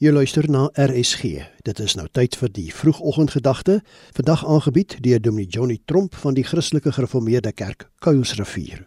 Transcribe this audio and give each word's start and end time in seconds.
Jy 0.00 0.14
luister 0.16 0.46
na 0.48 0.62
RSG. 0.80 1.42
Dit 1.60 1.80
is 1.84 1.92
nou 1.92 2.06
tyd 2.08 2.32
vir 2.40 2.48
die 2.56 2.70
vroegoggendgedagte, 2.72 3.82
vandag 4.16 4.46
aangebied 4.48 4.94
deur 5.04 5.20
Dominee 5.20 5.52
Johnny 5.52 5.76
Tromp 5.84 6.14
van 6.22 6.32
die 6.38 6.44
Christelike 6.48 6.94
Gereformeerde 6.96 7.52
Kerk 7.52 7.84
Kuilsrivier. 8.00 8.86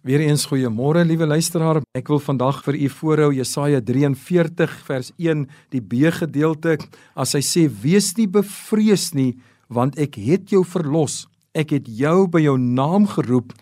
Weereens 0.00 0.46
goeiemôre 0.48 1.02
liewe 1.04 1.28
luisteraar. 1.28 1.82
Ek 1.92 2.08
wil 2.08 2.22
vandag 2.24 2.62
vir 2.64 2.78
u 2.80 2.88
voorhou 2.94 3.28
Jesaja 3.36 3.82
43 3.84 4.78
vers 4.88 5.12
1 5.20 5.44
die 5.76 5.84
B 5.84 6.08
gedeelte 6.16 6.78
as 7.12 7.36
hy 7.36 7.44
sê 7.44 7.66
wees 7.68 8.14
nie 8.16 8.30
bevrees 8.32 9.10
nie 9.12 9.34
want 9.68 10.00
ek 10.00 10.16
het 10.16 10.48
jou 10.48 10.64
verlos. 10.64 11.26
Ek 11.52 11.76
het 11.76 11.92
jou 11.92 12.24
by 12.32 12.40
jou 12.46 12.56
naam 12.56 13.04
geroep. 13.04 13.52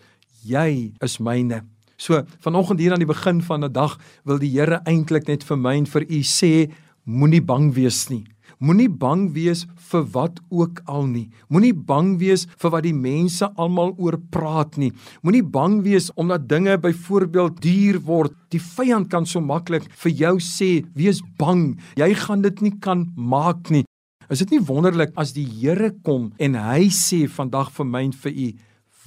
Jy 0.47 0.95
is 1.03 1.19
myne. 1.19 1.65
So 2.01 2.23
vanoggend 2.41 2.79
hier 2.81 2.95
aan 2.95 3.03
die 3.03 3.09
begin 3.09 3.43
van 3.45 3.63
'n 3.63 3.71
dag 3.71 3.99
wil 4.25 4.39
die 4.39 4.49
Here 4.49 4.81
eintlik 4.85 5.27
net 5.27 5.43
vir 5.43 5.57
my 5.57 5.75
en 5.77 5.85
vir 5.85 6.01
u 6.01 6.21
sê 6.25 6.71
moenie 7.05 7.41
bang 7.45 7.73
wees 7.73 8.09
nie. 8.09 8.25
Moenie 8.59 8.89
bang 8.89 9.33
wees 9.33 9.67
vir 9.75 10.03
wat 10.13 10.39
ook 10.49 10.81
al 10.85 11.05
nie. 11.05 11.29
Moenie 11.49 11.73
bang 11.73 12.17
wees 12.17 12.47
vir 12.57 12.71
wat 12.71 12.83
die 12.83 12.93
mense 12.93 13.45
almal 13.55 13.93
oor 13.97 14.17
praat 14.31 14.77
nie. 14.77 14.91
Moenie 15.21 15.43
bang 15.43 15.83
wees 15.83 16.09
omdat 16.15 16.49
dinge 16.49 16.77
byvoorbeeld 16.77 17.61
duur 17.61 17.99
word. 17.99 18.33
Die 18.49 18.59
vyand 18.59 19.09
kan 19.09 19.25
so 19.25 19.39
maklik 19.39 19.83
vir 19.93 20.11
jou 20.11 20.39
sê 20.39 20.83
wees 20.95 21.21
bang. 21.37 21.79
Jy 21.95 22.13
gaan 22.13 22.41
dit 22.41 22.61
nie 22.61 22.79
kan 22.79 23.11
maak 23.15 23.69
nie. 23.69 23.85
Is 24.29 24.39
dit 24.39 24.49
nie 24.49 24.65
wonderlik 24.65 25.11
as 25.15 25.33
die 25.33 25.45
Here 25.45 25.91
kom 26.03 26.33
en 26.39 26.55
hy 26.55 26.89
sê 26.89 27.27
vandag 27.29 27.71
vir 27.71 27.85
my 27.85 28.03
en 28.03 28.11
vir 28.11 28.31
u 28.31 28.53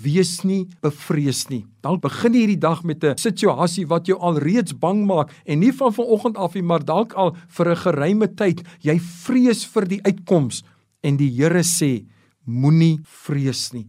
Wees 0.04 0.42
nie 0.44 0.66
bevrees 0.84 1.48
nie. 1.48 1.64
Dalk 1.84 2.02
begin 2.04 2.34
jy 2.34 2.44
hierdie 2.44 2.60
dag 2.60 2.84
met 2.84 3.04
'n 3.04 3.16
situasie 3.16 3.86
wat 3.86 4.06
jou 4.06 4.18
alreeds 4.18 4.72
bang 4.72 5.06
maak 5.06 5.30
en 5.46 5.60
nie 5.60 5.72
van 5.72 5.92
vanoggend 5.92 6.36
af 6.36 6.54
nie, 6.54 6.62
maar 6.62 6.84
dalk 6.84 7.12
al 7.14 7.36
vir 7.48 7.70
'n 7.70 7.76
geruime 7.76 8.28
tyd. 8.28 8.62
Jy 8.80 8.98
vrees 8.98 9.64
vir 9.64 9.84
die 9.88 10.02
uitkoms 10.02 10.62
en 11.02 11.16
die 11.16 11.30
Here 11.30 11.62
sê 11.62 12.04
moenie 12.46 13.00
vrees 13.04 13.72
nie. 13.72 13.86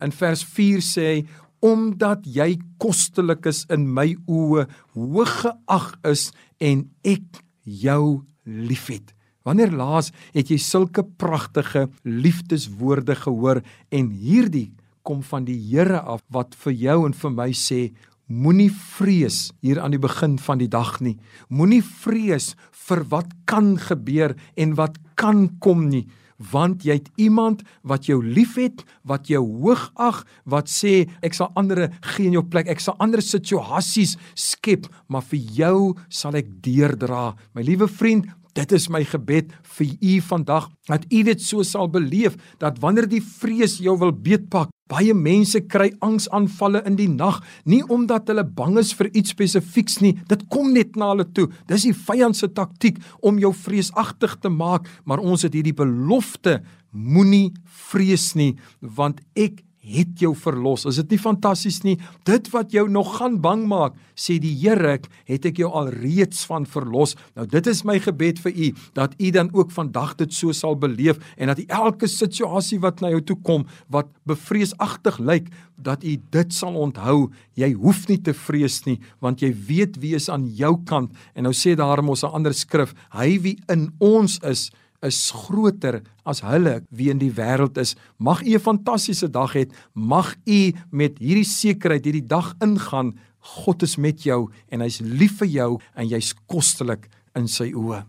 In 0.00 0.12
vers 0.12 0.44
4 0.44 0.80
sê 0.80 1.02
hy 1.14 1.26
omdat 1.60 2.26
jy 2.28 2.58
kostelik 2.78 3.46
is 3.46 3.64
in 3.72 3.86
my 3.92 4.14
oë, 4.28 4.66
hoog 4.94 5.32
geag 5.42 5.86
is 6.04 6.30
en 6.60 6.90
ek 7.04 7.42
jou 7.64 8.22
liefhet. 8.44 9.14
Wanneer 9.46 9.70
laas 9.70 10.10
het 10.34 10.50
jy 10.50 10.58
sulke 10.58 11.04
pragtige 11.04 11.86
liefdeswoorde 12.04 13.14
gehoor 13.14 13.62
en 13.94 14.10
hierdie 14.10 14.72
kom 15.06 15.22
van 15.22 15.46
die 15.46 15.58
Here 15.70 16.02
af 16.02 16.24
wat 16.34 16.58
vir 16.64 16.74
jou 16.74 16.98
en 17.06 17.14
vir 17.16 17.34
my 17.38 17.50
sê 17.54 17.80
moenie 18.26 18.70
vrees 18.74 19.52
hier 19.62 19.78
aan 19.78 19.94
die 19.94 20.02
begin 20.02 20.34
van 20.42 20.58
die 20.58 20.70
dag 20.70 20.96
nie. 21.00 21.14
Moenie 21.48 21.82
vrees 21.82 22.54
vir 22.86 23.04
wat 23.12 23.30
kan 23.46 23.76
gebeur 23.78 24.34
en 24.58 24.74
wat 24.78 24.98
kan 25.14 25.46
kom 25.62 25.86
nie 25.90 26.06
want 26.36 26.84
jy 26.84 26.98
het 26.98 27.08
iemand 27.20 27.62
wat 27.86 28.08
jou 28.10 28.18
liefhet 28.20 28.84
wat 29.08 29.30
jou 29.30 29.42
hoogag 29.44 30.22
wat 30.44 30.70
sê 30.70 31.06
ek 31.24 31.36
sal 31.36 31.52
ander 31.56 31.86
gee 32.12 32.28
in 32.28 32.36
jou 32.36 32.44
plek 32.44 32.68
ek 32.68 32.82
sal 32.82 32.96
ander 33.02 33.22
situasies 33.24 34.16
skep 34.36 34.88
maar 35.08 35.24
vir 35.24 35.40
jou 35.56 35.78
sal 36.08 36.36
ek 36.36 36.50
deurdra. 36.64 37.34
My 37.54 37.64
liewe 37.64 37.88
vriend 37.88 38.28
Dit 38.56 38.72
is 38.72 38.88
my 38.88 39.04
gebed 39.04 39.52
vir 39.76 39.92
u 40.00 40.20
vandag 40.30 40.70
dat 40.88 41.04
u 41.12 41.22
dit 41.28 41.42
so 41.42 41.62
sal 41.62 41.90
beleef 41.92 42.38
dat 42.62 42.80
wanneer 42.80 43.08
die 43.08 43.22
vrees 43.22 43.76
jou 43.84 43.98
wil 44.00 44.12
beetpak 44.12 44.72
Baie 44.86 45.14
mense 45.18 45.58
kry 45.66 45.88
angsaanvalle 46.04 46.84
in 46.86 46.94
die 46.94 47.08
nag, 47.10 47.40
nie 47.66 47.80
omdat 47.90 48.28
hulle 48.30 48.44
bang 48.46 48.76
is 48.78 48.92
vir 48.94 49.08
iets 49.18 49.32
spesifieks 49.34 49.98
nie. 49.98 50.12
Dit 50.30 50.44
kom 50.52 50.70
net 50.76 50.94
na 50.94 51.08
hulle 51.10 51.26
toe. 51.34 51.48
Dis 51.66 51.88
die 51.88 51.94
vyand 52.06 52.38
se 52.38 52.46
taktik 52.54 53.00
om 53.18 53.40
jou 53.42 53.50
vreesagtig 53.50 54.38
te 54.44 54.52
maak, 54.52 54.86
maar 55.02 55.18
ons 55.18 55.42
het 55.42 55.58
hierdie 55.58 55.74
belofte: 55.74 56.60
moenie 56.94 57.50
vrees 57.90 58.30
nie, 58.38 58.52
want 58.78 59.18
ek 59.34 59.65
het 59.86 60.18
jou 60.20 60.32
verlos. 60.38 60.86
Is 60.88 60.98
dit 61.02 61.14
nie 61.14 61.20
fantasties 61.20 61.82
nie? 61.86 61.96
Dit 62.28 62.50
wat 62.54 62.74
jou 62.74 62.86
nog 62.90 63.16
gaan 63.18 63.38
bang 63.42 63.66
maak, 63.70 63.94
sê 64.18 64.38
die 64.42 64.54
Here, 64.56 64.96
het 65.28 65.46
ek 65.48 65.60
jou 65.60 65.68
alreeds 65.76 66.44
van 66.48 66.66
verlos. 66.66 67.14
Nou 67.36 67.46
dit 67.50 67.66
is 67.70 67.82
my 67.86 67.98
gebed 68.02 68.40
vir 68.44 68.52
u 68.54 68.70
dat 68.96 69.14
u 69.18 69.30
dan 69.34 69.50
ook 69.54 69.70
vandag 69.74 70.16
dit 70.16 70.32
so 70.34 70.54
sal 70.56 70.76
beleef 70.80 71.20
en 71.36 71.52
dat 71.52 71.62
elke 71.68 72.08
situasie 72.10 72.78
wat 72.82 73.00
na 73.00 73.10
jou 73.14 73.22
toe 73.32 73.38
kom 73.44 73.66
wat 73.92 74.08
bevreesagtig 74.28 75.18
lyk, 75.18 75.50
dat 75.76 76.04
u 76.04 76.16
dit 76.32 76.54
sal 76.54 76.76
onthou. 76.80 77.30
Jy 77.54 77.72
hoef 77.76 78.06
nie 78.08 78.18
te 78.22 78.32
vrees 78.34 78.80
nie, 78.86 78.98
want 79.20 79.42
jy 79.44 79.52
weet 79.68 80.00
wie 80.00 80.14
is 80.16 80.30
aan 80.32 80.46
jou 80.56 80.76
kant. 80.88 81.12
En 81.34 81.46
nou 81.48 81.52
sê 81.54 81.76
daarom 81.76 82.08
ons 82.08 82.24
'n 82.24 82.32
ander 82.32 82.54
skrif, 82.54 82.94
hy 83.12 83.38
wie 83.40 83.58
in 83.68 83.92
ons 84.00 84.38
is 84.42 84.70
is 85.06 85.30
groter 85.30 86.02
as 86.26 86.42
hulle 86.44 86.80
wie 86.90 87.10
in 87.12 87.20
die 87.22 87.32
wêreld 87.32 87.78
is. 87.78 87.94
Mag 88.18 88.42
u 88.42 88.54
'n 88.54 88.60
fantastiese 88.60 89.30
dag 89.30 89.54
hê. 89.54 89.70
Mag 89.94 90.36
u 90.46 90.72
met 90.90 91.18
hierdie 91.18 91.44
sekerheid 91.44 92.04
hierdie 92.04 92.26
dag 92.26 92.54
ingaan. 92.60 93.18
God 93.38 93.82
is 93.82 93.96
met 93.96 94.22
jou 94.22 94.50
en 94.68 94.80
hy's 94.80 95.00
lief 95.00 95.38
vir 95.38 95.48
jou 95.48 95.80
en 95.94 96.08
jy's 96.08 96.34
kostelik 96.46 97.08
in 97.34 97.48
sy 97.48 97.72
oë. 97.72 98.04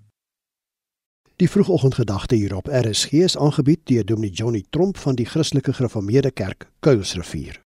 Die 1.37 1.49
vroegoggendgedagte 1.49 2.35
hier 2.35 2.55
op 2.55 2.67
RSG 2.67 3.11
is 3.13 3.37
aangebied 3.37 3.85
deur 3.85 4.05
Dominee 4.05 4.33
Johnny 4.33 4.63
Tromp 4.69 4.97
van 4.97 5.15
die 5.15 5.25
Christelike 5.25 5.73
Gereformeerde 5.73 6.31
Kerk 6.31 6.71
Kuilsrivier. 6.79 7.66